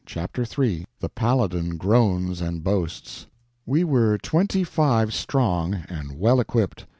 [0.07, 3.27] Chapter 3 The Paladin Groans and Boasts
[3.67, 6.87] WE WERE twenty five strong, and well equipped.